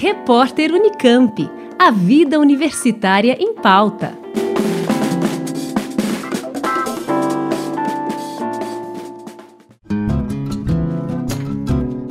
[0.00, 1.50] Repórter Unicamp.
[1.76, 4.16] A vida universitária em pauta.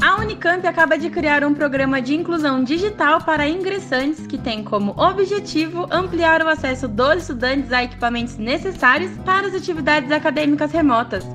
[0.01, 4.93] A Unicamp acaba de criar um programa de inclusão digital para ingressantes que tem como
[4.97, 11.25] objetivo ampliar o acesso dos estudantes a equipamentos necessários para as atividades acadêmicas remotas.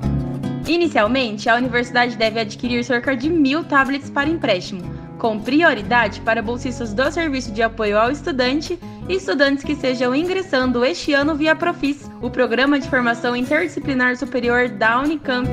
[0.67, 6.93] Inicialmente, a universidade deve adquirir cerca de mil tablets para empréstimo, com prioridade para bolsistas
[6.93, 8.77] do Serviço de Apoio ao Estudante
[9.07, 14.67] e estudantes que estejam ingressando este ano via Profis, o Programa de Formação Interdisciplinar Superior
[14.67, 15.47] da Unicamp.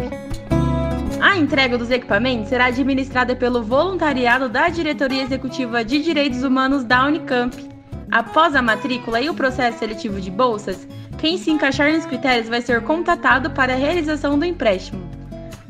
[1.20, 7.07] A entrega dos equipamentos será administrada pelo voluntariado da Diretoria Executiva de Direitos Humanos da
[7.07, 7.57] Unicamp.
[8.10, 10.84] Após a matrícula e o processo seletivo de bolsas,
[11.16, 15.09] quem se encaixar nos critérios vai ser contatado para a realização do empréstimo.